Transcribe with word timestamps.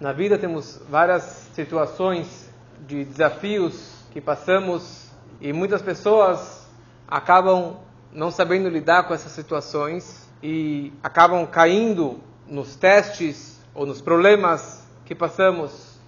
Na 0.00 0.12
vida 0.12 0.38
temos 0.38 0.80
várias 0.88 1.22
situações 1.52 2.50
de 2.86 3.04
desafios 3.04 4.02
que 4.10 4.18
passamos 4.18 5.10
e 5.38 5.52
muitas 5.52 5.82
pessoas 5.82 6.66
acabam 7.06 7.76
não 8.10 8.30
sabendo 8.30 8.70
lidar 8.70 9.06
com 9.06 9.12
essas 9.12 9.30
situações 9.32 10.26
e 10.42 10.90
acabam 11.02 11.46
caindo 11.46 12.18
nos 12.46 12.76
testes 12.76 13.62
ou 13.74 13.84
nos 13.84 14.00
problemas 14.00 14.82
que 15.04 15.14
passamos. 15.14 16.00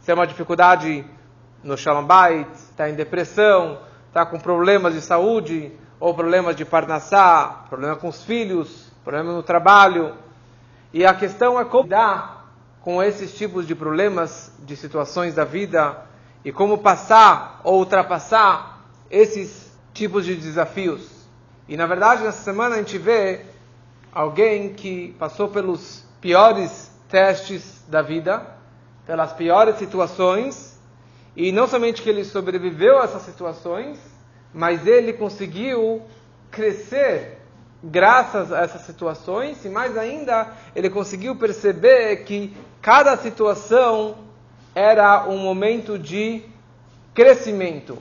Se 0.00 0.10
é 0.10 0.14
uma 0.14 0.26
dificuldade 0.26 1.02
no 1.64 1.74
Shalom 1.74 2.04
Bait, 2.04 2.52
está 2.52 2.90
em 2.90 2.94
depressão, 2.94 3.78
está 4.08 4.26
com 4.26 4.38
problemas 4.38 4.92
de 4.92 5.00
saúde, 5.00 5.72
ou 5.98 6.12
problemas 6.12 6.54
de 6.54 6.66
parnassá, 6.66 7.64
problema 7.70 7.96
com 7.96 8.08
os 8.08 8.22
filhos, 8.22 8.92
problema 9.02 9.32
no 9.32 9.42
trabalho. 9.42 10.14
E 10.92 11.06
a 11.06 11.14
questão 11.14 11.58
é 11.58 11.64
como 11.64 11.84
lidar 11.84 12.37
com 12.88 13.02
esses 13.02 13.34
tipos 13.34 13.66
de 13.66 13.74
problemas, 13.74 14.50
de 14.60 14.74
situações 14.74 15.34
da 15.34 15.44
vida, 15.44 16.06
e 16.42 16.50
como 16.50 16.78
passar 16.78 17.60
ou 17.62 17.80
ultrapassar 17.80 18.82
esses 19.10 19.70
tipos 19.92 20.24
de 20.24 20.34
desafios. 20.34 21.06
E 21.68 21.76
na 21.76 21.86
verdade, 21.86 22.22
nessa 22.22 22.42
semana 22.42 22.76
a 22.76 22.78
gente 22.78 22.96
vê 22.96 23.44
alguém 24.10 24.72
que 24.72 25.14
passou 25.18 25.48
pelos 25.48 26.02
piores 26.18 26.90
testes 27.10 27.84
da 27.86 28.00
vida, 28.00 28.56
pelas 29.06 29.34
piores 29.34 29.76
situações, 29.76 30.80
e 31.36 31.52
não 31.52 31.68
somente 31.68 32.00
que 32.00 32.08
ele 32.08 32.24
sobreviveu 32.24 33.02
a 33.02 33.04
essas 33.04 33.20
situações, 33.20 33.98
mas 34.50 34.86
ele 34.86 35.12
conseguiu 35.12 36.00
crescer 36.50 37.36
graças 37.84 38.50
a 38.50 38.62
essas 38.62 38.80
situações, 38.82 39.62
e 39.64 39.68
mais 39.68 39.96
ainda, 39.98 40.54
ele 40.74 40.88
conseguiu 40.88 41.36
perceber 41.36 42.24
que 42.24 42.56
cada 42.88 43.18
situação 43.18 44.16
era 44.74 45.28
um 45.28 45.36
momento 45.36 45.98
de 45.98 46.42
crescimento. 47.12 47.98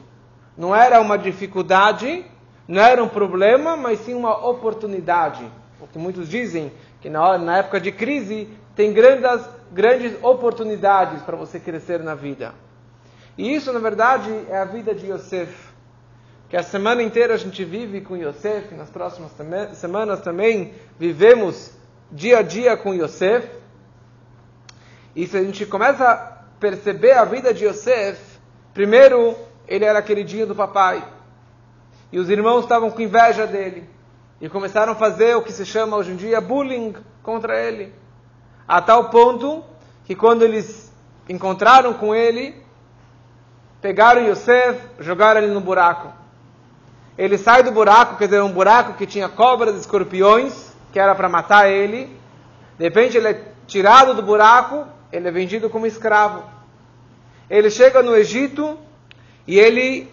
Não 0.57 0.73
era 0.73 1.01
uma 1.01 1.17
dificuldade, 1.17 2.23
não 2.65 2.81
era 2.81 3.03
um 3.03 3.09
problema, 3.09 3.75
mas 3.75 3.99
sim 3.99 4.13
uma 4.13 4.47
oportunidade. 4.47 5.45
O 5.81 5.87
que 5.87 5.99
muitos 5.99 6.29
dizem 6.29 6.71
que 7.01 7.09
na, 7.09 7.21
hora, 7.21 7.37
na 7.37 7.57
época 7.57 7.81
de 7.81 7.91
crise 7.91 8.47
tem 8.77 8.93
grandes, 8.93 9.49
grandes 9.73 10.13
oportunidades 10.23 11.21
para 11.21 11.35
você 11.35 11.59
crescer 11.59 12.01
na 12.01 12.15
vida. 12.15 12.55
E 13.37 13.53
isso, 13.53 13.73
na 13.73 13.79
verdade, 13.79 14.31
é 14.49 14.57
a 14.57 14.63
vida 14.63 14.95
de 14.95 15.11
Yosef. 15.11 15.53
Que 16.47 16.55
a 16.55 16.63
semana 16.63 17.03
inteira 17.03 17.33
a 17.33 17.37
gente 17.37 17.61
vive 17.65 17.99
com 17.99 18.15
Yosef, 18.15 18.73
nas 18.73 18.89
próximas 18.89 19.33
semanas 19.73 20.21
também 20.21 20.71
vivemos 20.97 21.73
dia 22.09 22.39
a 22.39 22.41
dia 22.41 22.77
com 22.77 22.93
Yosef. 22.93 23.66
E 25.17 25.25
se 25.25 25.35
a 25.35 25.43
gente 25.43 25.65
começa 25.65 26.07
a 26.07 26.15
perceber 26.59 27.13
a 27.13 27.25
vida 27.25 27.51
de 27.51 27.65
Yosef, 27.65 28.21
primeiro 28.71 29.35
ele 29.67 29.83
era 29.83 29.99
queridinho 29.99 30.45
do 30.45 30.53
papai. 30.53 31.03
E 32.11 32.19
os 32.19 32.29
irmãos 32.29 32.61
estavam 32.61 32.91
com 32.91 33.01
inveja 33.01 33.47
dele. 33.47 33.89
E 34.39 34.47
começaram 34.47 34.91
a 34.91 34.95
fazer 34.95 35.35
o 35.35 35.41
que 35.41 35.51
se 35.51 35.65
chama 35.65 35.97
hoje 35.97 36.11
em 36.11 36.15
dia 36.15 36.39
bullying 36.39 36.93
contra 37.23 37.59
ele. 37.59 37.91
A 38.67 38.79
tal 38.79 39.09
ponto 39.09 39.63
que 40.05 40.15
quando 40.15 40.43
eles 40.43 40.93
encontraram 41.27 41.95
com 41.95 42.13
ele, 42.13 42.53
pegaram 43.81 44.21
Yosef, 44.21 44.79
jogaram 44.99 45.41
ele 45.41 45.51
no 45.51 45.61
buraco. 45.61 46.13
Ele 47.17 47.39
sai 47.39 47.63
do 47.63 47.71
buraco, 47.71 48.17
quer 48.17 48.25
dizer, 48.25 48.43
um 48.43 48.53
buraco 48.53 48.93
que 48.93 49.07
tinha 49.07 49.27
cobras 49.27 49.73
e 49.73 49.79
escorpiões, 49.79 50.75
que 50.93 50.99
era 50.99 51.15
para 51.15 51.27
matar 51.27 51.67
ele. 51.67 52.05
De 52.77 52.83
repente 52.83 53.17
ele 53.17 53.29
é 53.29 53.51
tirado 53.65 54.13
do 54.13 54.21
buraco, 54.21 54.85
ele 55.11 55.27
é 55.27 55.31
vendido 55.31 55.69
como 55.69 55.85
escravo. 55.85 56.43
Ele 57.49 57.69
chega 57.69 58.03
no 58.03 58.15
Egito 58.15 58.77
e 59.45 59.57
ele 59.57 60.11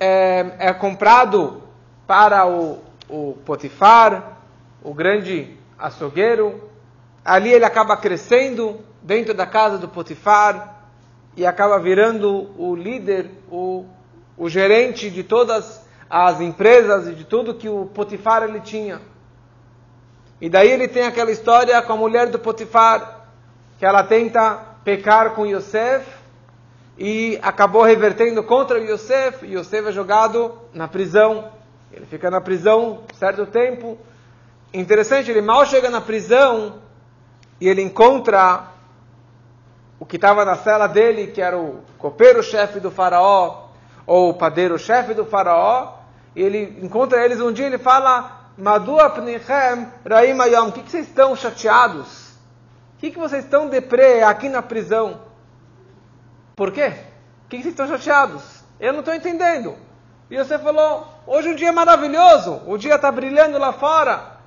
é, 0.00 0.52
é 0.58 0.72
comprado 0.72 1.62
para 2.06 2.46
o, 2.46 2.78
o 3.08 3.38
Potifar, 3.44 4.38
o 4.82 4.92
grande 4.92 5.56
açougueiro. 5.78 6.68
Ali 7.24 7.52
ele 7.52 7.64
acaba 7.64 7.96
crescendo 7.96 8.80
dentro 9.02 9.34
da 9.34 9.46
casa 9.46 9.78
do 9.78 9.88
Potifar 9.88 10.82
e 11.36 11.46
acaba 11.46 11.78
virando 11.78 12.50
o 12.60 12.74
líder, 12.74 13.30
o, 13.50 13.84
o 14.36 14.48
gerente 14.48 15.10
de 15.10 15.22
todas 15.22 15.86
as 16.10 16.40
empresas 16.40 17.06
e 17.06 17.14
de 17.14 17.24
tudo 17.24 17.54
que 17.54 17.68
o 17.68 17.86
Potifar 17.86 18.42
ele 18.42 18.60
tinha. 18.60 19.00
E 20.40 20.48
daí 20.48 20.70
ele 20.70 20.88
tem 20.88 21.04
aquela 21.04 21.30
história 21.30 21.80
com 21.82 21.92
a 21.92 21.96
mulher 21.96 22.28
do 22.28 22.38
Potifar, 22.38 23.17
que 23.78 23.86
ela 23.86 24.02
tenta 24.02 24.58
pecar 24.84 25.30
com 25.34 25.46
Yosef 25.46 26.06
e 26.98 27.38
acabou 27.40 27.82
revertendo 27.82 28.42
contra 28.42 28.80
Yosef, 28.80 29.46
e 29.46 29.54
Yosef 29.54 29.88
é 29.88 29.92
jogado 29.92 30.58
na 30.74 30.88
prisão. 30.88 31.52
Ele 31.92 32.04
fica 32.06 32.30
na 32.30 32.40
prisão 32.40 33.02
certo 33.14 33.46
tempo. 33.46 33.96
Interessante, 34.74 35.30
ele 35.30 35.40
mal 35.40 35.64
chega 35.64 35.88
na 35.88 36.00
prisão 36.00 36.80
e 37.60 37.68
ele 37.68 37.82
encontra 37.82 38.64
o 39.98 40.04
que 40.04 40.16
estava 40.16 40.44
na 40.44 40.56
cela 40.56 40.86
dele, 40.86 41.28
que 41.28 41.40
era 41.40 41.56
o 41.56 41.80
copeiro-chefe 41.98 42.80
do 42.80 42.90
faraó, 42.90 43.68
ou 44.06 44.30
o 44.30 44.34
padeiro-chefe 44.34 45.14
do 45.14 45.24
faraó, 45.24 45.94
e 46.34 46.42
ele 46.42 46.78
encontra 46.82 47.24
eles 47.24 47.40
um 47.40 47.52
dia 47.52 47.66
ele 47.66 47.78
fala, 47.78 48.38
Madua 48.56 49.10
pnichem 49.10 49.88
raim 50.08 50.40
ayom, 50.40 50.68
o 50.68 50.72
que, 50.72 50.82
que 50.82 50.90
vocês 50.90 51.06
estão 51.06 51.34
chateados? 51.34 52.27
O 52.98 53.00
que, 53.00 53.12
que 53.12 53.18
vocês 53.18 53.44
estão 53.44 53.68
deprê 53.68 54.24
aqui 54.24 54.48
na 54.48 54.60
prisão? 54.60 55.20
Por 56.56 56.72
quê? 56.72 56.92
O 57.44 57.48
que, 57.48 57.58
que 57.58 57.62
vocês 57.62 57.66
estão 57.66 57.86
chateados? 57.86 58.42
Eu 58.80 58.92
não 58.92 58.98
estou 58.98 59.14
entendendo. 59.14 59.76
E 60.28 60.36
você 60.36 60.58
falou, 60.58 61.06
hoje 61.24 61.48
um 61.48 61.54
dia 61.54 61.68
é 61.68 61.72
maravilhoso, 61.72 62.60
o 62.66 62.76
dia 62.76 62.96
está 62.96 63.12
brilhando 63.12 63.56
lá 63.56 63.72
fora. 63.72 64.38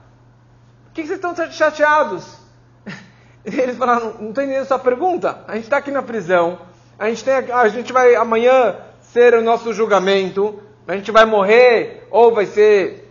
O 0.89 0.94
que, 0.94 1.01
que 1.01 1.07
vocês 1.07 1.17
estão 1.17 1.34
chateados? 1.50 2.39
Eles 3.45 3.78
falaram, 3.78 4.16
não 4.19 4.29
estou 4.29 4.44
entendendo 4.44 4.66
sua 4.66 4.78
pergunta. 4.78 5.45
A 5.47 5.56
gente 5.56 5.63
está 5.63 5.78
aqui 5.78 5.89
na 5.89 6.03
prisão, 6.03 6.59
a 7.00 7.07
gente, 7.07 7.23
tem, 7.23 7.33
a 7.33 7.68
gente 7.69 7.94
vai 7.94 8.16
amanhã 8.16 8.75
ser 9.00 9.33
o 9.33 9.41
nosso 9.41 9.72
julgamento, 9.72 10.62
a 10.85 10.94
gente 10.97 11.09
vai 11.09 11.23
morrer, 11.23 12.06
ou 12.12 12.33
vai 12.33 12.45
ser. 12.45 13.10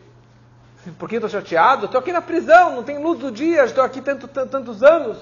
Por 0.99 1.09
que 1.09 1.17
estou 1.17 1.29
chateado? 1.29 1.87
Estou 1.87 1.99
aqui 1.99 2.13
na 2.13 2.23
prisão, 2.23 2.77
não 2.77 2.83
tem 2.83 3.03
luz 3.03 3.19
do 3.19 3.31
dia, 3.31 3.65
estou 3.65 3.85
aqui 3.85 4.01
tanto, 4.01 4.27
tantos 4.27 4.83
anos. 4.83 5.19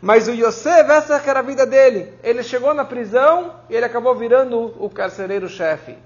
Mas 0.00 0.28
o 0.28 0.32
Yosef, 0.32 0.90
essa 0.90 1.22
era 1.26 1.40
a 1.40 1.42
vida 1.42 1.66
dele. 1.66 2.14
Ele 2.22 2.42
chegou 2.42 2.72
na 2.72 2.84
prisão 2.84 3.54
e 3.68 3.74
ele 3.74 3.84
acabou 3.84 4.14
virando 4.14 4.74
o 4.78 4.88
carcereiro-chefe. 4.88 5.98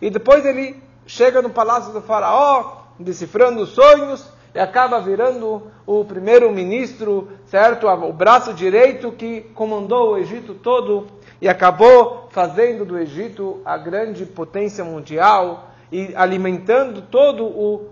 E 0.00 0.10
depois 0.10 0.44
ele 0.44 0.82
chega 1.06 1.40
no 1.40 1.50
palácio 1.50 1.92
do 1.92 2.00
faraó, 2.00 2.84
decifrando 2.98 3.62
os 3.62 3.70
sonhos, 3.70 4.26
e 4.54 4.58
acaba 4.58 5.00
virando 5.00 5.70
o 5.84 6.04
primeiro-ministro, 6.04 7.28
certo? 7.46 7.88
O 7.88 8.12
braço 8.12 8.54
direito 8.54 9.10
que 9.10 9.40
comandou 9.54 10.12
o 10.12 10.18
Egito 10.18 10.54
todo 10.54 11.08
e 11.40 11.48
acabou 11.48 12.28
fazendo 12.30 12.84
do 12.84 12.96
Egito 12.96 13.60
a 13.64 13.76
grande 13.76 14.24
potência 14.24 14.84
mundial 14.84 15.73
e 15.94 16.12
alimentando 16.16 17.02
todo 17.02 17.44
o, 17.44 17.88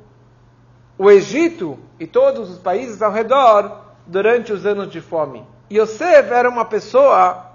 o 0.98 1.08
Egito 1.08 1.78
e 2.00 2.04
todos 2.04 2.50
os 2.50 2.58
países 2.58 3.00
ao 3.00 3.12
redor 3.12 3.80
durante 4.04 4.52
os 4.52 4.66
anos 4.66 4.90
de 4.90 5.00
fome. 5.00 5.46
Yosef 5.70 6.28
era 6.32 6.50
uma 6.50 6.64
pessoa 6.64 7.52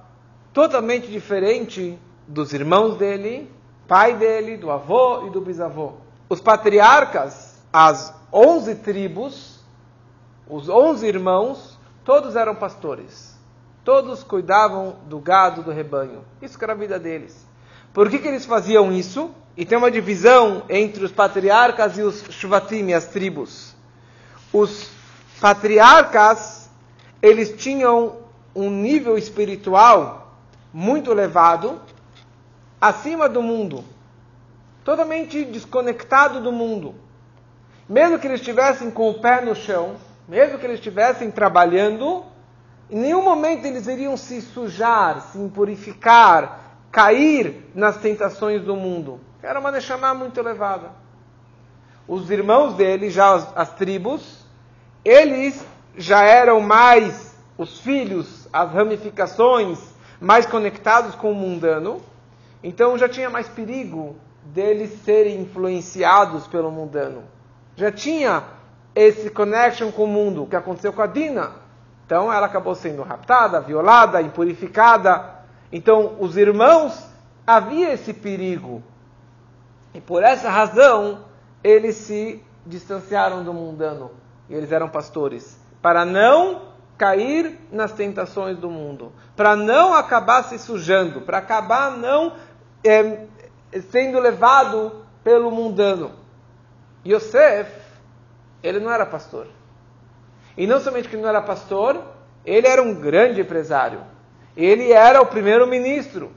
totalmente 0.53 1.11
diferente 1.11 1.99
dos 2.25 2.53
irmãos 2.53 2.95
dele, 2.95 3.51
pai 3.89 4.15
dele, 4.15 4.55
do 4.55 4.71
avô 4.71 5.27
e 5.27 5.31
do 5.31 5.41
bisavô. 5.41 5.95
Os 6.29 6.39
patriarcas, 6.39 7.61
as 7.71 8.15
onze 8.31 8.75
tribos, 8.75 9.59
os 10.47 10.69
onze 10.69 11.07
irmãos, 11.07 11.77
todos 12.05 12.37
eram 12.37 12.55
pastores. 12.55 13.37
Todos 13.83 14.23
cuidavam 14.23 14.95
do 15.07 15.19
gado, 15.19 15.61
do 15.61 15.71
rebanho. 15.71 16.23
Isso 16.41 16.57
era 16.63 16.71
a 16.71 16.75
vida 16.75 16.97
deles. 16.97 17.45
Por 17.91 18.09
que, 18.09 18.19
que 18.19 18.29
eles 18.29 18.45
faziam 18.45 18.93
isso? 18.93 19.29
E 19.57 19.65
tem 19.65 19.75
uma 19.75 19.89
divisão 19.89 20.61
entre 20.69 21.03
os 21.03 21.11
patriarcas 21.11 21.97
e 21.97 22.03
os 22.03 22.23
shvatim, 22.29 22.93
as 22.93 23.07
tribos. 23.07 23.75
Os 24.53 24.91
patriarcas, 25.41 26.69
eles 27.23 27.55
tinham 27.57 28.17
um 28.55 28.69
nível 28.69 29.17
espiritual 29.17 30.37
muito 30.71 31.09
elevado, 31.09 31.81
acima 32.79 33.27
do 33.27 33.41
mundo, 33.41 33.83
totalmente 34.85 35.43
desconectado 35.43 36.39
do 36.39 36.51
mundo. 36.51 36.93
Mesmo 37.89 38.19
que 38.19 38.27
eles 38.27 38.41
estivessem 38.41 38.91
com 38.91 39.09
o 39.09 39.15
pé 39.15 39.41
no 39.41 39.55
chão, 39.55 39.95
mesmo 40.27 40.59
que 40.59 40.67
eles 40.67 40.77
estivessem 40.77 41.31
trabalhando, 41.31 42.23
em 42.91 42.99
nenhum 42.99 43.23
momento 43.23 43.65
eles 43.65 43.87
iriam 43.87 44.15
se 44.15 44.39
sujar, 44.39 45.19
se 45.31 45.39
impurificar, 45.39 46.77
cair 46.91 47.71
nas 47.73 47.97
tentações 47.97 48.61
do 48.61 48.75
mundo. 48.75 49.19
Era 49.41 49.59
uma 49.59 49.71
Neshama 49.71 50.13
muito 50.13 50.39
elevada. 50.39 50.91
Os 52.07 52.29
irmãos 52.31 52.73
dele, 52.73 53.09
já 53.09 53.33
as, 53.33 53.57
as 53.57 53.73
tribos, 53.73 54.45
eles 55.03 55.65
já 55.97 56.23
eram 56.23 56.61
mais 56.61 57.35
os 57.57 57.79
filhos, 57.79 58.47
as 58.53 58.71
ramificações 58.71 59.79
mais 60.19 60.45
conectados 60.45 61.15
com 61.15 61.31
o 61.31 61.35
mundano, 61.35 62.01
então 62.63 62.97
já 62.97 63.07
tinha 63.07 63.29
mais 63.29 63.47
perigo 63.47 64.15
deles 64.43 65.01
serem 65.03 65.41
influenciados 65.41 66.47
pelo 66.47 66.71
mundano. 66.71 67.23
Já 67.75 67.91
tinha 67.91 68.43
esse 68.95 69.29
connection 69.29 69.91
com 69.91 70.05
o 70.05 70.07
mundo, 70.07 70.47
que 70.47 70.55
aconteceu 70.55 70.91
com 70.91 71.01
a 71.01 71.07
Dina. 71.07 71.51
Então 72.05 72.31
ela 72.31 72.47
acabou 72.47 72.73
sendo 72.73 73.03
raptada, 73.03 73.61
violada, 73.61 74.21
impurificada. 74.21 75.35
Então 75.71 76.15
os 76.19 76.37
irmãos 76.37 77.05
havia 77.45 77.93
esse 77.93 78.13
perigo. 78.13 78.81
E 79.97 80.01
por 80.01 80.21
essa 80.21 80.47
razão 80.47 81.25
eles 81.63 81.95
se 81.95 82.43
distanciaram 82.67 83.43
do 83.43 83.51
mundano. 83.51 84.11
E 84.47 84.53
eles 84.53 84.71
eram 84.71 84.87
pastores. 84.87 85.59
Para 85.81 86.05
não 86.05 86.73
cair 86.99 87.59
nas 87.71 87.93
tentações 87.93 88.59
do 88.59 88.69
mundo. 88.69 89.11
Para 89.35 89.55
não 89.55 89.95
acabar 89.95 90.43
se 90.43 90.59
sujando. 90.59 91.21
Para 91.21 91.39
acabar 91.39 91.97
não 91.97 92.33
é, 92.85 93.25
sendo 93.89 94.19
levado 94.19 95.03
pelo 95.23 95.49
mundano. 95.49 96.11
Yosef, 97.03 97.71
ele 98.61 98.79
não 98.79 98.91
era 98.91 99.03
pastor. 99.03 99.47
E 100.55 100.67
não 100.67 100.79
somente 100.79 101.09
que 101.09 101.17
não 101.17 101.27
era 101.27 101.41
pastor, 101.41 102.03
ele 102.45 102.67
era 102.67 102.83
um 102.83 102.93
grande 102.93 103.41
empresário. 103.41 104.01
Ele 104.55 104.91
era 104.91 105.23
o 105.23 105.25
primeiro-ministro. 105.25 106.31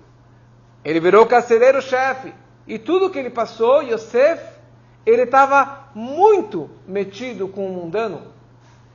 Ele 0.82 0.98
virou 0.98 1.26
carcereiro-chefe. 1.26 2.32
E 2.66 2.78
tudo 2.78 3.10
que 3.10 3.18
ele 3.18 3.30
passou, 3.30 3.82
Yosef, 3.82 4.42
ele 5.04 5.22
estava 5.22 5.88
muito 5.94 6.70
metido 6.86 7.48
com 7.48 7.66
o 7.66 7.72
mundano. 7.72 8.22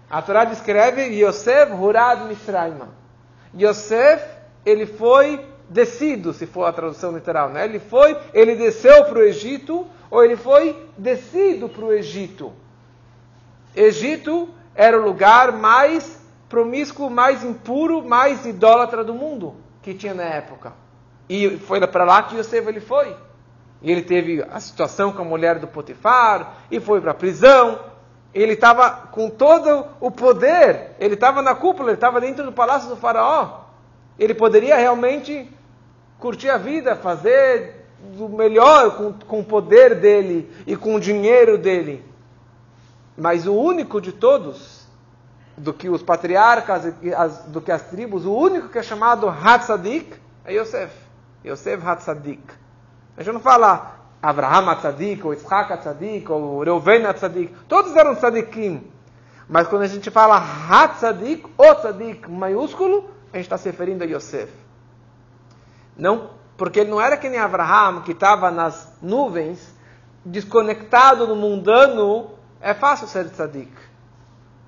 A 0.09 0.21
Torá 0.21 0.45
descreve 0.45 1.03
Yosef 1.07 1.71
Hurad 1.73 2.25
Misraima. 2.27 2.89
Yosef, 3.57 4.23
ele 4.65 4.85
foi 4.85 5.45
descido, 5.69 6.31
se 6.31 6.45
for 6.45 6.65
a 6.65 6.73
tradução 6.73 7.11
literal, 7.11 7.49
né? 7.49 7.65
Ele 7.65 7.79
foi, 7.79 8.17
ele 8.33 8.55
desceu 8.55 9.05
para 9.05 9.19
o 9.19 9.23
Egito, 9.23 9.87
ou 10.09 10.23
ele 10.23 10.35
foi 10.35 10.87
descido 10.97 11.67
para 11.67 11.85
o 11.85 11.93
Egito. 11.93 12.53
Egito 13.75 14.49
era 14.73 14.99
o 14.99 15.03
lugar 15.03 15.51
mais 15.51 16.23
promíscuo, 16.47 17.09
mais 17.09 17.43
impuro, 17.43 18.03
mais 18.03 18.45
idólatra 18.45 19.03
do 19.03 19.13
mundo 19.13 19.55
que 19.81 19.93
tinha 19.93 20.13
na 20.13 20.23
época. 20.23 20.73
E 21.27 21.57
foi 21.57 21.85
para 21.87 22.03
lá 22.03 22.23
que 22.23 22.37
Yosef 22.37 22.67
ele 22.67 22.79
foi. 22.79 23.15
E 23.85 23.91
ele 23.91 24.01
teve 24.01 24.43
a 24.51 24.59
situação 24.59 25.11
com 25.11 25.21
a 25.21 25.25
mulher 25.25 25.59
do 25.59 25.67
Potifar, 25.67 26.55
e 26.71 26.79
foi 26.79 26.99
para 26.99 27.11
a 27.11 27.13
prisão. 27.13 27.79
Ele 28.33 28.53
estava 28.53 28.89
com 28.89 29.29
todo 29.29 29.85
o 30.01 30.09
poder, 30.09 30.95
ele 30.99 31.13
estava 31.13 31.43
na 31.43 31.53
cúpula, 31.53 31.89
ele 31.89 31.97
estava 31.97 32.19
dentro 32.19 32.43
do 32.43 32.51
palácio 32.51 32.89
do 32.89 32.95
faraó. 32.95 33.59
Ele 34.17 34.33
poderia 34.33 34.75
realmente 34.75 35.47
curtir 36.17 36.49
a 36.49 36.57
vida, 36.57 36.95
fazer 36.95 37.85
o 38.17 38.27
melhor 38.27 38.97
com, 38.97 39.13
com 39.13 39.39
o 39.41 39.45
poder 39.45 39.93
dele 39.93 40.51
e 40.65 40.75
com 40.75 40.95
o 40.95 40.99
dinheiro 40.99 41.55
dele. 41.55 42.03
Mas 43.15 43.45
o 43.45 43.53
único 43.53 44.01
de 44.01 44.11
todos, 44.11 44.87
do 45.55 45.71
que 45.71 45.89
os 45.89 46.01
patriarcas, 46.01 46.91
do 47.49 47.61
que 47.61 47.71
as 47.71 47.83
tribos, 47.83 48.25
o 48.25 48.33
único 48.33 48.67
que 48.67 48.79
é 48.79 48.83
chamado 48.83 49.29
Hatzadik 49.29 50.15
é 50.43 50.55
Yosef. 50.55 50.91
Yosef 51.45 51.85
Hatzadik. 51.85 52.64
A 53.17 53.23
gente 53.23 53.33
não 53.33 53.39
fala 53.39 53.95
Abraham 54.21 54.69
Hatzadik, 54.69 55.25
ou 55.25 55.33
Isaac 55.33 55.71
Hatzadik, 55.71 56.29
ou 56.31 56.63
Reuven 56.63 57.05
Hatzadik. 57.05 57.53
Todos 57.67 57.95
eram 57.95 58.15
tzadikim. 58.15 58.91
Mas 59.47 59.67
quando 59.67 59.83
a 59.83 59.87
gente 59.87 60.09
fala 60.09 60.37
Hatzadik, 60.37 61.45
o 61.57 61.75
tzadik 61.75 62.29
maiúsculo, 62.29 63.09
a 63.31 63.37
gente 63.37 63.45
está 63.45 63.57
se 63.57 63.69
referindo 63.69 64.03
a 64.03 64.07
Yosef. 64.07 64.51
Não, 65.95 66.31
porque 66.57 66.79
ele 66.79 66.89
não 66.89 66.99
era 66.99 67.15
que 67.15 67.29
nem 67.29 67.39
Abraham, 67.39 68.01
que 68.01 68.11
estava 68.11 68.49
nas 68.51 68.97
nuvens, 69.01 69.73
desconectado 70.25 71.27
no 71.27 71.35
mundano, 71.35 72.31
é 72.59 72.73
fácil 72.73 73.07
ser 73.07 73.29
tzadik. 73.29 73.71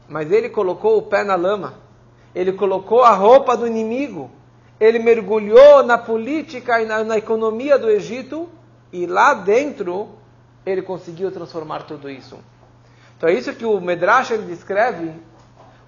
Mas 0.07 0.31
ele 0.31 0.49
colocou 0.49 0.97
o 0.97 1.01
pé 1.01 1.23
na 1.23 1.35
lama. 1.35 1.73
Ele 2.33 2.53
colocou 2.53 3.03
a 3.03 3.11
roupa 3.11 3.57
do 3.57 3.65
inimigo 3.65 4.29
ele 4.79 4.99
mergulhou 4.99 5.83
na 5.83 5.97
política 5.97 6.81
e 6.81 6.85
na, 6.85 7.03
na, 7.03 7.17
economia 7.17 7.77
do 7.77 7.89
Egito 7.89 8.47
e 8.91 9.05
lá 9.05 9.33
dentro 9.33 10.09
ele 10.65 10.81
conseguiu 10.81 11.31
transformar 11.31 11.83
tudo 11.83 12.09
isso. 12.09 12.37
Então 13.17 13.29
é 13.29 13.33
isso 13.33 13.53
que 13.53 13.65
o 13.65 13.79
Medrash 13.81 14.31
ele 14.31 14.43
descreve. 14.43 15.11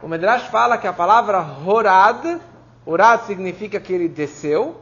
O 0.02 0.08
Medrash 0.08 0.48
fala 0.48 0.78
que 0.78 0.88
a 0.88 0.94
palavra 0.94 1.46
Horad, 1.66 2.40
Horad 2.86 3.22
significa 3.26 3.80
que 3.80 3.94
ele 3.94 4.08
desceu, 4.08 4.82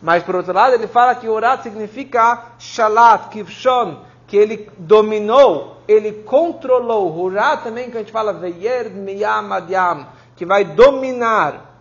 mas 0.00 0.22
por 0.22 0.36
outro 0.36 0.52
lado 0.52 0.74
ele 0.74 0.86
fala 0.86 1.14
que 1.14 1.28
Horad 1.28 1.62
significa 1.62 2.52
Shalat, 2.58 3.30
Kivshon, 3.30 4.04
que 4.26 4.36
ele 4.36 4.70
dominou, 4.78 5.78
ele 5.88 6.12
controlou. 6.24 7.18
Horad 7.18 7.62
também 7.64 7.90
que 7.90 7.96
a 7.96 8.00
gente 8.00 8.12
fala 8.12 8.32
Veyer 8.32 8.90
Miyam 8.90 9.52
Adyam, 9.52 10.06
que 10.36 10.46
vai 10.46 10.64
dominar 10.64 11.71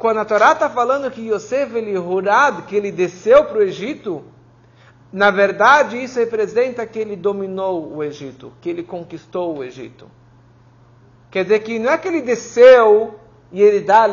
quando 0.00 0.16
a 0.16 0.24
Torá 0.24 0.52
está 0.52 0.70
falando 0.70 1.10
que 1.10 1.28
Yosef 1.28 1.76
ele 1.76 1.96
Hurad, 1.98 2.62
que 2.62 2.74
ele 2.74 2.90
desceu 2.90 3.44
para 3.44 3.58
o 3.58 3.62
Egito, 3.62 4.24
na 5.12 5.30
verdade 5.30 6.02
isso 6.02 6.18
representa 6.18 6.86
que 6.86 6.98
ele 6.98 7.14
dominou 7.14 7.94
o 7.94 8.02
Egito, 8.02 8.50
que 8.62 8.70
ele 8.70 8.82
conquistou 8.82 9.58
o 9.58 9.62
Egito. 9.62 10.10
Quer 11.30 11.42
dizer 11.42 11.58
que 11.58 11.78
não 11.78 11.92
é 11.92 11.98
que 11.98 12.08
ele 12.08 12.22
desceu 12.22 13.20
e 13.52 13.60
ele 13.60 13.80
dá 13.80 14.04
a 14.04 14.06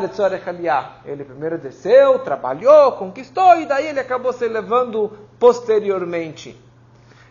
Ele 1.06 1.24
primeiro 1.24 1.56
desceu, 1.56 2.18
trabalhou, 2.18 2.92
conquistou 2.92 3.58
e 3.58 3.64
daí 3.64 3.86
ele 3.86 4.00
acabou 4.00 4.34
se 4.34 4.46
levando 4.46 5.16
posteriormente. 5.38 6.54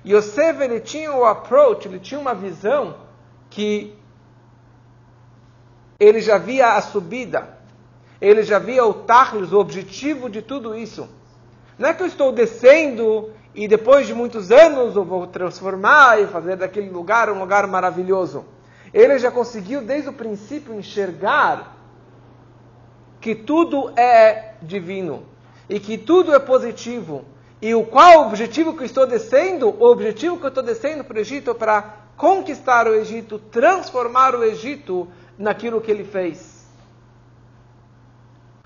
Yosef 0.04 0.60
ele 0.64 0.80
tinha 0.80 1.14
o 1.14 1.26
approach, 1.26 1.88
ele 1.88 2.00
tinha 2.00 2.20
uma 2.20 2.34
visão 2.34 2.96
que 3.52 3.96
ele 6.00 6.20
já 6.22 6.40
via 6.40 6.70
a 6.70 6.82
subida 6.82 7.57
ele 8.22 8.44
já 8.44 8.60
via 8.60 8.86
o 8.86 8.94
Tachlis, 8.94 9.52
o 9.52 9.60
objetivo 9.60 10.30
de 10.30 10.42
tudo 10.42 10.76
isso. 10.76 11.08
Não 11.78 11.90
é 11.90 11.94
que 11.94 12.02
eu 12.02 12.08
estou 12.08 12.32
descendo 12.32 13.30
e 13.54 13.68
depois 13.68 14.08
de 14.08 14.14
muitos 14.14 14.52
anos 14.52 14.96
eu 14.96 15.04
vou 15.04 15.28
transformar 15.28 16.22
e 16.22 16.28
fazer 16.28 16.56
daquele 16.56 16.90
lugar 16.90 17.30
um 17.30 17.40
lugar 17.40 17.68
maravilhoso. 17.68 18.46
Ele 18.94 19.18
já 19.20 19.30
conseguiu 19.30 19.82
desde 19.82 20.10
o 20.10 20.14
princípio 20.14 20.74
enxergar 20.74 21.76
que 23.20 23.36
tudo 23.36 23.92
é 23.98 24.54
divino 24.62 25.24
e 25.70 25.80
que 25.80 25.98
tudo 25.98 26.34
é 26.34 26.40
positivo. 26.40 27.26
E 27.62 27.74
o 27.74 27.84
qual 27.84 28.20
o 28.20 28.28
objetivo 28.28 28.74
que 28.74 28.82
eu 28.82 28.86
estou 28.86 29.06
descendo? 29.06 29.70
O 29.70 29.86
objetivo 29.86 30.38
que 30.38 30.46
eu 30.46 30.50
estou 30.50 30.64
descendo 30.64 31.04
para 31.04 31.18
o 31.18 31.20
Egito 31.20 31.52
é 31.52 31.54
para 31.54 31.82
conquistar 32.16 32.88
o 32.88 32.94
Egito, 32.94 33.40
transformar 33.40 34.36
o 34.36 34.44
Egito 34.44 35.08
naquilo 35.38 35.82
que 35.82 35.92
ele 35.92 36.04
fez. 36.04 36.57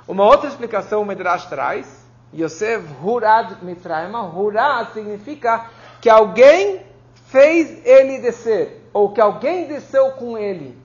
Uma 0.08 0.26
outra 0.26 0.50
explicação 0.50 1.02
o 1.02 1.06
Medrash 1.06 1.46
traz, 1.46 2.06
Yosef 2.34 2.86
Hurad 3.04 3.62
Mitraim, 3.62 4.12
Hurad 4.14 4.94
significa 4.94 5.66
que 6.00 6.10
alguém 6.10 6.82
fez 7.28 7.86
ele 7.86 8.20
descer, 8.20 8.90
ou 8.94 9.12
que 9.14 9.22
alguém 9.22 9.68
desceu 9.68 10.12
com 10.12 10.38
ele. 10.38 10.78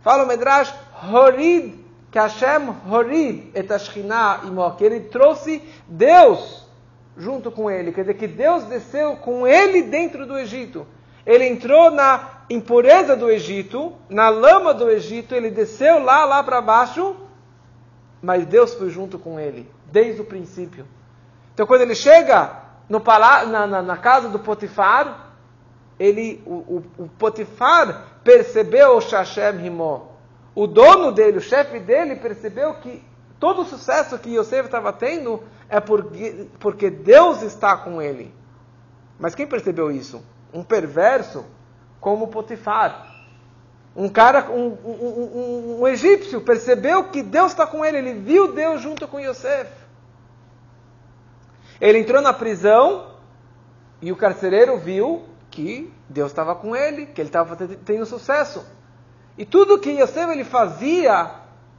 Fala 0.00 0.24
o 0.24 0.26
Medrash, 0.26 0.74
Horid, 1.12 1.84
que 2.10 2.18
Hashem 2.18 2.74
Horid 2.90 3.50
et 3.54 3.70
Ashkinah 3.72 4.40
que 4.76 4.84
ele 4.84 5.00
trouxe 5.00 5.62
Deus 5.88 6.64
junto 7.16 7.50
com 7.50 7.70
ele, 7.70 7.92
quer 7.92 8.02
dizer 8.02 8.14
que 8.14 8.26
Deus 8.26 8.64
desceu 8.64 9.16
com 9.16 9.46
ele 9.46 9.82
dentro 9.82 10.26
do 10.26 10.36
Egito. 10.36 10.86
Ele 11.24 11.46
entrou 11.46 11.90
na 11.90 12.42
impureza 12.50 13.16
do 13.16 13.30
Egito, 13.30 13.92
na 14.08 14.28
lama 14.28 14.74
do 14.74 14.90
Egito, 14.90 15.34
ele 15.34 15.50
desceu 15.50 16.02
lá, 16.02 16.24
lá 16.24 16.42
para 16.42 16.60
baixo, 16.60 17.16
mas 18.24 18.46
Deus 18.46 18.72
foi 18.72 18.88
junto 18.88 19.18
com 19.18 19.38
ele, 19.38 19.70
desde 19.92 20.22
o 20.22 20.24
princípio. 20.24 20.86
Então, 21.52 21.66
quando 21.66 21.82
ele 21.82 21.94
chega 21.94 22.62
no 22.88 22.98
palá 22.98 23.44
na, 23.44 23.66
na, 23.66 23.82
na, 23.82 23.96
casa 23.98 24.30
do 24.30 24.38
Potifar, 24.38 25.34
ele, 25.98 26.42
o, 26.46 26.54
o, 26.54 26.84
o 27.04 27.08
Potifar 27.18 28.20
percebeu 28.24 28.96
o 28.96 29.00
Shashem 29.02 29.58
Rimó. 29.58 30.06
O 30.54 30.66
dono 30.66 31.12
dele, 31.12 31.36
o 31.36 31.42
chefe 31.42 31.78
dele, 31.78 32.16
percebeu 32.16 32.74
que 32.76 33.04
todo 33.38 33.60
o 33.60 33.66
sucesso 33.66 34.18
que 34.18 34.34
Yosef 34.34 34.64
estava 34.64 34.90
tendo 34.90 35.42
é 35.68 35.78
porque, 35.78 36.48
porque 36.58 36.88
Deus 36.88 37.42
está 37.42 37.76
com 37.76 38.00
ele. 38.00 38.34
Mas 39.18 39.34
quem 39.34 39.46
percebeu 39.46 39.90
isso? 39.90 40.24
Um 40.52 40.62
perverso 40.62 41.44
como 42.00 42.28
Potifar. 42.28 43.13
Um 43.96 44.08
cara, 44.08 44.50
um, 44.50 44.76
um, 44.84 44.92
um, 44.92 45.80
um 45.82 45.88
egípcio, 45.88 46.40
percebeu 46.40 47.04
que 47.04 47.22
Deus 47.22 47.52
está 47.52 47.66
com 47.66 47.84
ele, 47.84 47.98
ele 47.98 48.14
viu 48.14 48.52
Deus 48.52 48.80
junto 48.82 49.06
com 49.06 49.20
Yosef. 49.20 49.70
Ele 51.80 51.98
entrou 51.98 52.20
na 52.20 52.32
prisão 52.32 53.14
e 54.02 54.10
o 54.10 54.16
carcereiro 54.16 54.78
viu 54.78 55.24
que 55.50 55.92
Deus 56.08 56.32
estava 56.32 56.56
com 56.56 56.74
ele, 56.74 57.06
que 57.06 57.20
ele 57.20 57.28
estava 57.28 57.56
tendo 57.56 58.04
sucesso. 58.04 58.64
E 59.38 59.44
tudo 59.44 59.78
que 59.78 59.90
Yosef 59.90 60.30
ele 60.30 60.44
fazia, 60.44 61.30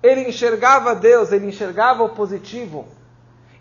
ele 0.01 0.29
enxergava 0.29 0.95
Deus, 0.95 1.33
ele 1.33 1.47
enxergava 1.47 2.03
o 2.03 2.09
positivo. 2.09 2.87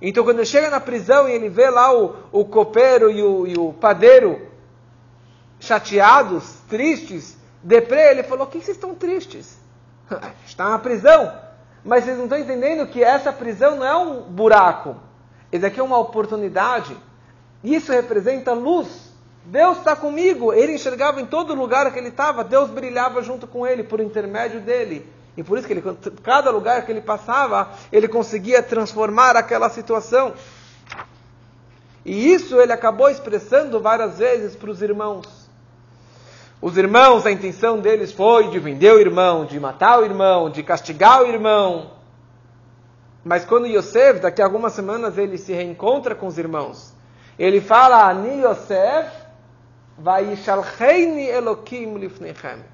Então, 0.01 0.23
quando 0.23 0.39
ele 0.39 0.47
chega 0.47 0.71
na 0.71 0.81
prisão 0.81 1.29
e 1.29 1.33
ele 1.33 1.49
vê 1.49 1.71
lá 1.71 1.93
o, 1.93 2.15
o 2.31 2.45
copeiro 2.45 3.11
e 3.11 3.23
o, 3.23 3.47
e 3.47 3.59
o 3.59 3.73
padeiro 3.73 4.49
chateados, 5.59 6.59
tristes, 6.69 7.37
deprê, 7.65 8.11
ele 8.11 8.23
falou: 8.23 8.47
O 8.47 8.49
que 8.49 8.59
vocês 8.61 8.77
estão 8.77 8.95
tristes? 8.95 9.59
Está 10.47 10.69
na 10.69 10.79
prisão. 10.79 11.33
Mas 11.85 12.05
vocês 12.05 12.17
não 12.17 12.25
estão 12.25 12.39
entendendo 12.39 12.87
que 12.87 13.03
essa 13.03 13.33
prisão 13.33 13.77
não 13.77 13.87
é 13.87 13.97
um 13.97 14.23
buraco. 14.23 14.97
Isso 15.53 15.67
aqui 15.67 15.79
é 15.79 15.83
uma 15.83 15.99
oportunidade. 15.99 16.97
Isso 17.63 17.93
representa 17.93 18.53
luz. 18.53 19.13
Deus 19.45 19.79
está 19.79 19.95
comigo. 19.95 20.53
Ele 20.53 20.73
enxergava 20.73 21.21
em 21.21 21.27
todo 21.27 21.55
lugar 21.55 21.93
que 21.93 21.99
ele 21.99 22.09
estava. 22.09 22.43
Deus 22.43 22.71
brilhava 22.71 23.23
junto 23.23 23.47
com 23.47 23.67
ele, 23.67 23.85
por 23.85 24.01
intermédio 24.01 24.61
dele. 24.61 25.07
E 25.37 25.43
por 25.43 25.59
isso 25.59 25.67
que 25.67 25.75
ele, 25.75 25.83
cada 26.23 26.51
lugar 26.51 26.87
que 26.87 26.93
ele 26.93 27.03
passava, 27.03 27.71
ele 27.93 28.09
conseguia 28.09 28.63
transformar 28.63 29.37
aquela 29.37 29.69
situação. 29.69 30.33
E 32.05 32.33
isso 32.33 32.59
ele 32.61 32.73
acabou 32.73 33.11
expressando 33.11 33.81
várias 33.81 34.19
vezes 34.19 34.57
para 34.57 34.71
os 34.71 34.81
irmãos. 34.81 35.44
Os 36.65 36.79
irmãos, 36.79 37.27
a 37.27 37.31
intenção 37.31 37.79
deles 37.79 38.11
foi 38.11 38.49
de 38.49 38.59
vender 38.59 38.91
o 38.91 38.99
irmão, 38.99 39.45
de 39.45 39.61
matar 39.61 40.01
o 40.01 40.05
irmão, 40.07 40.49
de 40.49 40.63
castigar 40.63 41.21
o 41.21 41.27
irmão. 41.27 41.91
Mas 43.23 43.45
quando 43.45 43.67
Yosef, 43.67 44.21
daqui 44.21 44.41
a 44.41 44.47
algumas 44.47 44.73
semanas, 44.73 45.19
ele 45.19 45.37
se 45.37 45.53
reencontra 45.53 46.15
com 46.15 46.27
os 46.27 46.39
irmãos, 46.39 46.95
ele 47.39 47.61
fala, 47.61 48.09
Ani 48.09 48.43
Yosef, 48.43 49.13
vai 49.99 50.39
Elokim 51.29 51.99
lifnechem. 51.99 52.65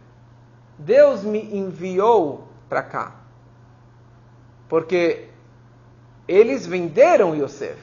Deus 0.79 1.25
me 1.25 1.53
enviou 1.53 2.47
para 2.69 2.85
cá. 2.85 3.17
Porque 4.69 5.31
eles 6.29 6.65
venderam 6.65 7.35
Yosef. 7.35 7.83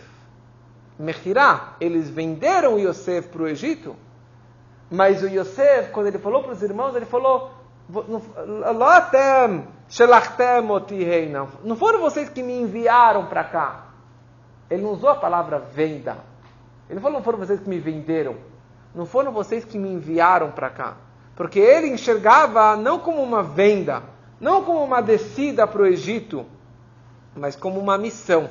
Mechirá, 0.98 1.76
eles 1.82 2.10
venderam 2.10 2.80
Yosef 2.80 3.28
para 3.28 3.44
o 3.44 3.48
Egito. 3.50 4.07
Mas 4.90 5.22
o 5.22 5.28
Yosef, 5.28 5.92
quando 5.92 6.08
ele 6.08 6.18
falou 6.18 6.44
para 6.44 6.54
os 6.54 6.62
irmãos, 6.62 6.96
ele 6.96 7.06
falou: 7.06 7.52
Não 11.64 11.76
foram 11.76 12.00
vocês 12.00 12.30
que 12.30 12.42
me 12.42 12.62
enviaram 12.62 13.26
para 13.26 13.44
cá. 13.44 13.86
Ele 14.70 14.82
não 14.82 14.92
usou 14.92 15.10
a 15.10 15.16
palavra 15.16 15.60
venda. 15.60 16.18
Ele 16.90 17.00
falou: 17.00 17.18
Não 17.18 17.24
foram 17.24 17.40
vocês 17.40 17.60
que 17.60 17.70
me 17.70 17.80
venderam. 17.80 18.36
Não 18.96 19.06
foram 19.06 19.32
vocês 19.32 19.66
que 19.66 19.78
me 19.78 19.90
enviaram 19.90 20.52
para 20.52 20.70
cá. 20.70 20.96
Porque 21.36 21.60
ele 21.60 21.88
enxergava 21.88 22.76
não 22.76 22.98
como 22.98 23.22
uma 23.22 23.44
venda, 23.44 24.02
não 24.40 24.64
como 24.64 24.84
uma 24.84 25.02
descida 25.02 25.68
para 25.68 25.84
o 25.84 25.86
Egito, 25.86 26.46
mas 27.36 27.56
como 27.56 27.80
uma 27.80 27.98
missão. 27.98 28.50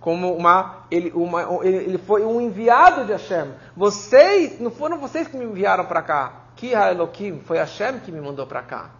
Como 0.00 0.34
uma 0.34 0.86
ele, 0.90 1.12
uma, 1.14 1.64
ele 1.64 1.98
foi 1.98 2.24
um 2.24 2.40
enviado 2.40 3.04
de 3.04 3.12
Hashem. 3.12 3.52
Vocês, 3.76 4.58
não 4.58 4.70
foram 4.70 4.98
vocês 4.98 5.28
que 5.28 5.36
me 5.36 5.44
enviaram 5.44 5.84
para 5.84 6.00
cá. 6.02 6.32
Que 6.56 6.72
Elohim, 6.72 7.40
foi 7.44 7.58
Hashem 7.58 8.00
que 8.00 8.10
me 8.10 8.20
mandou 8.20 8.46
para 8.46 8.62
cá. 8.62 8.90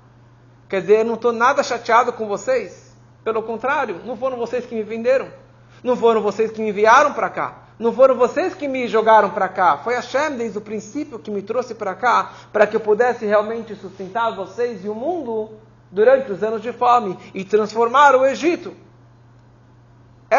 Quer 0.69 0.83
dizer, 0.83 0.99
eu 1.01 1.05
não 1.05 1.15
estou 1.15 1.33
nada 1.33 1.63
chateado 1.63 2.13
com 2.13 2.29
vocês. 2.29 2.95
Pelo 3.25 3.43
contrário, 3.43 4.01
não 4.05 4.17
foram 4.17 4.37
vocês 4.37 4.65
que 4.67 4.75
me 4.75 4.83
venderam. 4.83 5.29
Não 5.83 5.97
foram 5.97 6.23
vocês 6.23 6.51
que 6.51 6.61
me 6.61 6.69
enviaram 6.69 7.13
para 7.13 7.31
cá. 7.31 7.59
Não 7.79 7.95
foram 7.95 8.15
vocês 8.15 8.55
que 8.55 8.69
me 8.69 8.87
jogaram 8.87 9.31
para 9.31 9.49
cá. 9.49 9.79
Foi 9.79 9.95
Hashem 9.95 10.37
desde 10.37 10.59
o 10.59 10.61
princípio 10.61 11.19
que 11.19 11.31
me 11.31 11.41
trouxe 11.41 11.75
para 11.75 11.95
cá, 11.95 12.31
para 12.53 12.67
que 12.67 12.77
eu 12.77 12.81
pudesse 12.81 13.25
realmente 13.25 13.75
sustentar 13.75 14.37
vocês 14.37 14.85
e 14.85 14.89
o 14.89 14.95
mundo 14.95 15.51
durante 15.91 16.31
os 16.31 16.43
anos 16.43 16.61
de 16.61 16.73
fome 16.73 17.19
e 17.35 17.43
transformar 17.43 18.15
o 18.15 18.27
Egito. 18.27 18.75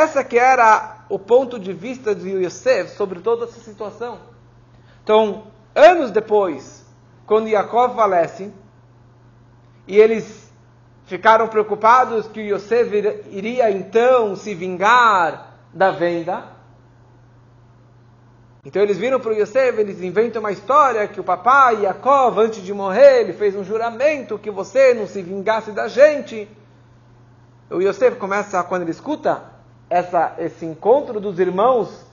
Essa 0.02 0.24
que 0.24 0.40
era 0.40 1.06
o 1.10 1.20
ponto 1.20 1.60
de 1.60 1.72
vista 1.72 2.16
de 2.16 2.28
Yosef 2.28 2.90
sobre 2.96 3.20
toda 3.20 3.46
essa 3.46 3.60
situação. 3.60 4.18
Então, 5.04 5.44
anos 5.76 6.10
depois, 6.10 6.84
quando 7.28 7.48
Yaakov 7.48 7.96
falece, 7.96 8.52
e 9.88 9.96
eles 10.00 10.52
ficaram 11.06 11.48
preocupados 11.48 12.26
que 12.28 12.42
Yosef 12.42 12.92
iria 13.30 13.70
então 13.70 14.36
se 14.36 14.56
vingar 14.56 15.58
da 15.72 15.92
venda, 15.92 16.46
então 18.66 18.82
eles 18.82 18.98
viram 18.98 19.20
para 19.20 19.34
Yosef, 19.34 19.80
eles 19.80 20.02
inventam 20.02 20.40
uma 20.40 20.52
história 20.52 21.08
que 21.08 21.20
o 21.20 21.24
papai, 21.24 21.84
Yaakov, 21.84 22.40
antes 22.40 22.64
de 22.64 22.74
morrer, 22.74 23.22
ele 23.22 23.34
fez 23.34 23.56
um 23.56 23.64
juramento 23.64 24.40
que 24.40 24.50
você 24.50 24.96
não 24.96 25.06
se 25.06 25.22
vingasse 25.22 25.72
da 25.72 25.88
gente. 25.88 26.50
O 27.70 27.80
Yosef 27.80 28.18
começa, 28.18 28.64
quando 28.64 28.82
ele 28.82 28.92
escuta 28.92 29.51
essa, 29.92 30.36
esse 30.38 30.66
encontro 30.66 31.20
dos 31.20 31.38
irmãos, 31.38 32.06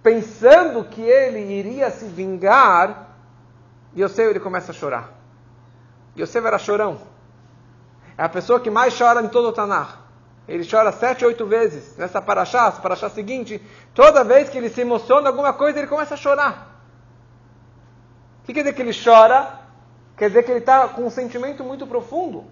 pensando 0.00 0.84
que 0.84 1.02
ele 1.02 1.40
iria 1.52 1.90
se 1.90 2.04
vingar, 2.04 3.08
Yosef 3.96 4.30
ele 4.30 4.38
começa 4.38 4.70
a 4.70 4.74
chorar. 4.74 5.12
Yosef 6.16 6.46
era 6.46 6.58
chorão. 6.58 6.96
É 8.16 8.22
a 8.22 8.28
pessoa 8.28 8.60
que 8.60 8.70
mais 8.70 8.96
chora 8.96 9.20
em 9.20 9.28
todo 9.28 9.48
o 9.48 9.52
Tanakh. 9.52 9.98
Ele 10.46 10.64
chora 10.64 10.92
sete, 10.92 11.24
oito 11.24 11.44
vezes 11.44 11.96
nessa 11.96 12.22
paraxá, 12.22 12.70
paraxá 12.70 13.10
seguinte. 13.10 13.60
Toda 13.92 14.22
vez 14.22 14.48
que 14.48 14.56
ele 14.56 14.70
se 14.70 14.80
emociona 14.80 15.28
alguma 15.28 15.52
coisa, 15.52 15.76
ele 15.76 15.88
começa 15.88 16.14
a 16.14 16.16
chorar. 16.16 16.80
O 18.42 18.46
que 18.46 18.54
quer 18.54 18.60
dizer 18.60 18.74
que 18.74 18.82
ele 18.82 18.94
chora? 18.94 19.58
Quer 20.16 20.28
dizer 20.28 20.44
que 20.44 20.52
ele 20.52 20.60
está 20.60 20.86
com 20.86 21.04
um 21.04 21.10
sentimento 21.10 21.64
muito 21.64 21.84
profundo. 21.84 22.44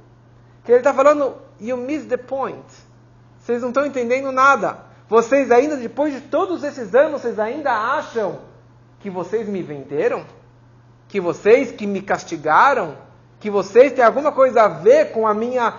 Que 0.64 0.72
ele 0.72 0.78
está 0.78 0.92
falando, 0.92 1.36
you 1.60 1.76
miss 1.76 2.04
the 2.06 2.16
point. 2.16 2.66
Vocês 3.46 3.62
não 3.62 3.68
estão 3.68 3.86
entendendo 3.86 4.32
nada. 4.32 4.78
Vocês 5.08 5.52
ainda, 5.52 5.76
depois 5.76 6.12
de 6.12 6.20
todos 6.20 6.64
esses 6.64 6.96
anos, 6.96 7.22
vocês 7.22 7.38
ainda 7.38 7.70
acham 7.70 8.40
que 8.98 9.08
vocês 9.08 9.48
me 9.48 9.62
venderam? 9.62 10.26
Que 11.06 11.20
vocês 11.20 11.70
que 11.70 11.86
me 11.86 12.02
castigaram? 12.02 12.98
Que 13.38 13.48
vocês 13.48 13.92
têm 13.92 14.02
alguma 14.02 14.32
coisa 14.32 14.62
a 14.62 14.68
ver 14.68 15.12
com 15.12 15.28
a 15.28 15.32
minha 15.32 15.72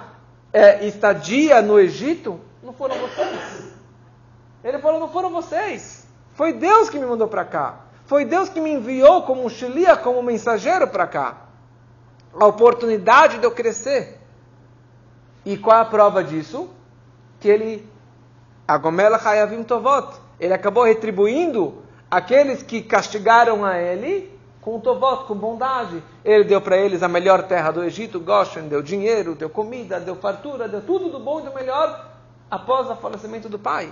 é, 0.53 0.86
estadia 0.86 1.62
no 1.62 1.77
Egito, 1.77 2.39
não 2.63 2.71
foram 2.71 2.95
vocês. 3.00 3.74
Ele 4.63 4.79
falou: 4.79 5.01
não 5.01 5.09
foram 5.09 5.29
vocês. 5.29 6.07
Foi 6.36 6.53
Deus 6.53 6.89
que 6.89 6.97
me 6.97 7.05
mandou 7.05 7.27
para 7.27 7.43
cá. 7.43 7.81
Foi 8.05 8.24
Deus 8.24 8.47
que 8.47 8.62
me 8.62 8.71
enviou 8.71 9.24
como 9.24 9.43
um 9.43 9.50
xilia, 9.50 9.97
como 9.97 10.19
um 10.19 10.24
mensageiro 10.24 10.88
para 10.88 11.05
cá. 11.05 11.41
A 12.33 12.45
oportunidade 12.45 13.39
de 13.39 13.43
eu 13.43 13.51
crescer. 13.51 14.21
E 15.43 15.57
qual 15.57 15.79
é 15.79 15.81
a 15.81 15.86
prova 15.86 16.24
disso? 16.24 16.76
Que 17.39 17.50
ele, 17.50 17.89
Agomela 18.67 19.20
Hayavim 19.24 19.63
Tovot, 19.63 20.20
ele 20.39 20.53
acabou 20.53 20.84
retribuindo 20.84 21.84
aqueles 22.10 22.63
que 22.63 22.82
castigaram 22.82 23.65
a 23.65 23.77
ele 23.77 24.38
com 24.62 24.79
tovot, 24.79 25.25
com 25.25 25.34
bondade. 25.34 26.03
Ele 26.25 26.44
deu 26.44 26.60
para 26.60 26.75
eles 26.77 27.01
a 27.01 27.08
melhor 27.08 27.44
terra 27.44 27.72
do 27.72 27.84
Egito, 27.84 28.20
Goshen, 28.20 28.67
deu 28.67 28.82
dinheiro, 28.82 29.34
deu 29.34 29.50
comida, 29.50 30.00
deu 30.00 30.15
fartura, 30.15 30.67
deu 30.67 30.82
tudo 30.82 31.10
do 31.10 31.20
bom 31.20 31.39
e 31.39 31.44
do 31.44 31.53
melhor 31.53 32.12
após 32.51 32.89
o 32.89 32.96
falecimento 32.98 33.48
do 33.48 33.58
pai. 33.58 33.89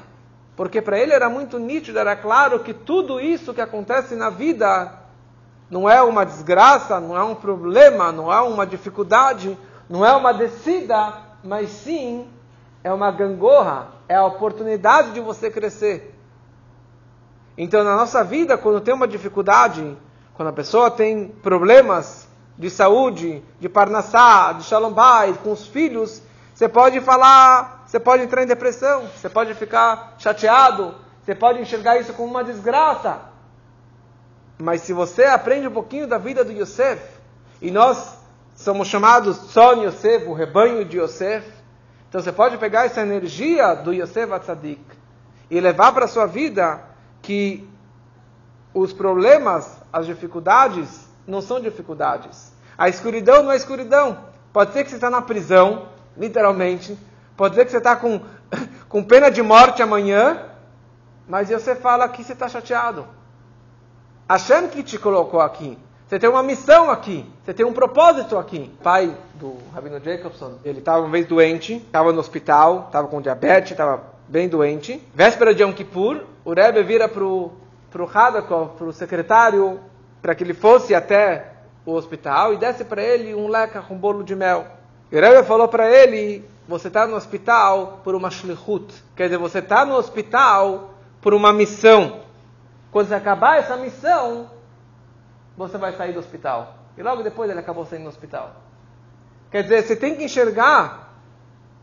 Porque 0.56 0.82
para 0.82 1.00
ele 1.00 1.14
era 1.14 1.30
muito 1.30 1.60
nítido, 1.60 1.98
era 1.98 2.16
claro 2.16 2.60
que 2.60 2.74
tudo 2.74 3.22
isso 3.22 3.54
que 3.54 3.62
acontece 3.62 4.16
na 4.16 4.30
vida 4.30 4.92
não 5.70 5.90
é 5.90 6.02
uma 6.02 6.25
desgraça, 6.25 7.00
não 7.00 7.18
é 7.18 7.24
um 7.24 7.36
problema, 7.36 8.12
não 8.12 8.32
é 8.32 8.42
uma 8.42 8.66
dificuldade, 8.66 9.58
não 9.90 10.06
é 10.06 10.14
uma 10.14 10.34
descida, 10.34 11.14
mas 11.44 11.70
sim 11.70 12.28
é 12.86 12.94
uma 12.94 13.10
gangorra, 13.10 13.88
é 14.08 14.13
a 14.13 14.24
oportunidade 14.25 15.12
de 15.12 15.20
você 15.20 15.50
crescer. 15.50 16.13
Então, 17.58 17.84
na 17.84 17.96
nossa 17.96 18.24
vida, 18.24 18.60
quando 18.60 18.80
tem 18.80 18.94
uma 18.94 19.08
dificuldade, 19.08 19.98
quando 20.36 20.50
a 20.50 20.54
pessoa 20.54 20.92
tem 20.92 21.30
problemas 21.30 22.27
de 22.56 22.70
saúde, 22.70 23.44
de 23.60 23.68
parnassá, 23.68 24.54
de 24.54 24.65
shalom 24.65 24.94
bayit, 24.94 25.39
com 25.39 25.51
os 25.51 25.65
filhos, 25.65 26.22
você 26.54 26.70
pode 26.70 27.01
falar, 27.01 27.86
você 27.88 28.00
pode 28.00 28.22
entrar 28.22 28.44
em 28.44 28.48
depressão, 28.48 29.08
você 29.15 29.30
pode 29.30 29.56
ficar 29.56 30.13
chateado, 30.20 30.94
você 31.24 31.34
pode 31.34 31.60
enxergar 31.60 31.98
isso 31.98 32.13
como 32.13 32.30
uma 32.30 32.44
desgraça. 32.44 33.20
Mas 34.60 34.82
se 34.82 34.94
você 34.94 35.24
aprende 35.24 35.68
um 35.68 35.74
pouquinho 35.74 36.06
da 36.06 36.20
vida 36.20 36.46
do 36.46 36.51
Yosef, 36.51 37.01
e 37.60 37.72
nós 37.72 38.15
somos 38.54 38.88
chamados 38.88 39.38
Son 39.38 39.86
Yosef, 39.86 40.27
o 40.27 40.34
rebanho 40.34 40.86
de 40.86 41.00
Yosef, 41.00 41.55
então 42.10 42.22
você 42.22 42.32
pode 42.32 42.58
pegar 42.58 42.86
essa 42.86 43.02
energia 43.02 43.74
do 43.74 43.94
Yosef 43.94 44.32
Atzadik 44.32 44.84
e 45.50 45.60
levar 45.60 45.92
para 45.92 46.06
a 46.06 46.08
sua 46.08 46.26
vida 46.26 46.82
que 47.22 47.68
os 48.74 48.94
problemas, 48.94 49.78
as 49.92 50.06
dificuldades, 50.06 51.08
não 51.26 51.42
são 51.42 51.60
dificuldades. 51.60 52.54
A 52.78 52.90
escuridão 52.90 53.44
não 53.44 53.52
é 53.52 53.56
escuridão. 53.56 54.18
Pode 54.52 54.74
ser 54.74 54.84
que 54.84 54.90
você 54.90 54.96
está 54.96 55.10
na 55.10 55.22
prisão, 55.22 55.90
literalmente. 56.18 56.98
Pode 57.36 57.56
ser 57.56 57.66
que 57.66 57.72
você 57.72 57.78
está 57.78 57.96
com, 57.96 58.22
com 58.88 59.04
pena 59.04 59.30
de 59.30 59.42
morte 59.42 59.82
amanhã. 59.82 60.50
Mas 61.28 61.50
você 61.50 61.76
fala 61.76 62.08
que 62.10 62.24
você 62.24 62.34
está 62.34 62.48
chateado. 62.48 63.08
Hashem 64.30 64.68
que 64.70 64.84
te 64.84 64.98
colocou 64.98 65.40
aqui. 65.40 65.78
Você 66.08 66.20
tem 66.20 66.30
uma 66.30 66.44
missão 66.44 66.92
aqui. 66.92 67.26
Você 67.44 67.54
tem 67.54 67.66
um 67.66 67.74
propósito 67.74 68.38
aqui. 68.38 68.72
O 68.80 68.84
pai 68.84 69.18
do 69.34 69.58
Rabino 69.74 70.00
Jacobson, 70.00 70.60
ele 70.64 70.78
estava 70.80 71.00
uma 71.00 71.10
vez 71.10 71.26
doente, 71.26 71.78
estava 71.78 72.14
no 72.14 72.20
hospital, 72.20 72.86
estava 72.86 73.08
com 73.08 73.20
diabetes, 73.20 73.72
estava 73.72 74.04
bem 74.28 74.48
doente. 74.48 75.02
Véspera 75.16 75.54
de 75.54 75.64
Yom 75.64 75.74
Kippur, 75.74 76.22
o 76.44 76.54
Rebbe 76.54 76.84
vira 76.84 77.10
para 77.10 77.24
o 77.24 77.52
Hadakov, 78.14 78.78
para 78.78 78.86
o 78.86 78.94
secretário, 78.94 79.80
para 80.22 80.36
que 80.36 80.44
ele 80.44 80.54
fosse 80.54 80.94
até 80.94 81.54
o 81.84 81.94
hospital 81.94 82.54
e 82.54 82.58
desse 82.58 82.84
para 82.84 83.02
ele 83.02 83.34
um 83.34 83.48
leca 83.48 83.82
com 83.82 83.98
bolo 83.98 84.24
de 84.24 84.36
mel. 84.36 84.68
E 85.12 85.18
o 85.18 85.22
Rebbe 85.22 85.44
falou 85.48 85.68
para 85.68 85.90
ele, 85.90 86.48
você 86.68 86.88
está 86.88 87.08
no 87.08 87.16
hospital 87.16 88.02
por 88.04 88.14
uma 88.14 88.30
shlichut. 88.30 88.94
Quer 89.16 89.24
dizer, 89.24 89.38
você 89.40 89.58
está 89.58 89.84
no 89.84 89.96
hospital 89.96 90.92
por 91.20 91.34
uma 91.34 91.52
missão. 91.52 92.20
Quando 92.92 93.08
você 93.08 93.16
acabar 93.16 93.58
essa 93.58 93.76
missão, 93.76 94.52
você 95.58 95.78
vai 95.78 95.94
sair 95.94 96.14
do 96.14 96.20
hospital. 96.20 96.76
E 96.98 97.04
logo 97.04 97.24
depois 97.24 97.50
ele 97.50 97.60
acabou 97.60 97.86
saindo 97.86 98.04
do 98.04 98.10
hospital. 98.10 98.52
Quer 99.52 99.64
dizer, 99.64 99.84
você 99.84 99.96
tem 99.96 100.16
que 100.16 100.24
enxergar 100.24 101.14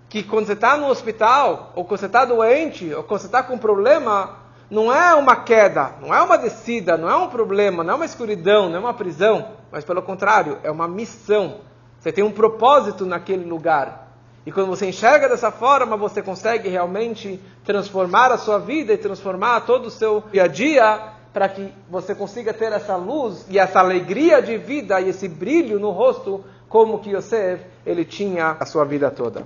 que 0.08 0.22
quando 0.22 0.46
você 0.46 0.52
está 0.52 0.76
no 0.76 0.88
hospital, 0.88 1.72
ou 1.74 1.84
quando 1.84 2.00
você 2.00 2.06
está 2.06 2.24
doente, 2.24 2.92
ou 2.92 3.02
quando 3.02 3.20
você 3.20 3.26
está 3.26 3.42
com 3.42 3.54
um 3.54 3.58
problema, 3.58 4.36
não 4.70 4.92
é 4.92 5.14
uma 5.14 5.36
queda, 5.36 5.92
não 6.00 6.14
é 6.14 6.20
uma 6.20 6.36
descida, 6.36 6.96
não 6.96 7.08
é 7.08 7.16
um 7.16 7.28
problema, 7.28 7.82
não 7.82 7.94
é 7.94 7.96
uma 7.96 8.04
escuridão, 8.04 8.68
não 8.68 8.76
é 8.76 8.80
uma 8.80 8.94
prisão, 8.94 9.48
mas 9.70 9.84
pelo 9.84 10.02
contrário, 10.02 10.58
é 10.62 10.70
uma 10.70 10.86
missão. 10.86 11.60
Você 11.98 12.12
tem 12.12 12.24
um 12.24 12.32
propósito 12.32 13.06
naquele 13.06 13.44
lugar. 13.44 14.08
E 14.44 14.50
quando 14.50 14.68
você 14.68 14.86
enxerga 14.86 15.28
dessa 15.28 15.52
forma, 15.52 15.96
você 15.96 16.20
consegue 16.20 16.68
realmente 16.68 17.40
transformar 17.64 18.32
a 18.32 18.38
sua 18.38 18.58
vida 18.58 18.92
e 18.92 18.98
transformar 18.98 19.60
todo 19.60 19.86
o 19.86 19.90
seu 19.90 20.24
dia 20.32 20.44
a 20.44 20.48
dia 20.48 21.11
para 21.32 21.48
que 21.48 21.72
você 21.90 22.14
consiga 22.14 22.52
ter 22.52 22.72
essa 22.72 22.96
luz 22.96 23.46
e 23.48 23.58
essa 23.58 23.80
alegria 23.80 24.42
de 24.42 24.58
vida 24.58 25.00
e 25.00 25.08
esse 25.08 25.28
brilho 25.28 25.78
no 25.78 25.90
rosto 25.90 26.44
como 26.68 26.98
que 26.98 27.10
Yosef 27.10 27.64
ele 27.84 28.04
tinha 28.04 28.56
a 28.58 28.66
sua 28.66 28.84
vida 28.84 29.10
toda. 29.10 29.42